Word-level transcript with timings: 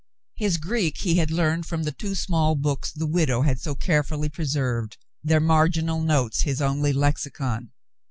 His 0.33 0.57
Greek 0.57 0.97
he 1.01 1.17
had 1.17 1.29
learned 1.29 1.67
from 1.67 1.83
the 1.83 1.91
two 1.91 2.15
small 2.15 2.55
books 2.55 2.91
the 2.91 3.05
widow 3.05 3.43
had 3.43 3.59
so 3.61 3.75
carefully 3.75 4.29
preserved, 4.29 4.97
their 5.23 5.39
marginal 5.39 6.01
notes 6.01 6.41
his 6.41 6.59
only 6.59 6.91
lexicon. 6.91 7.69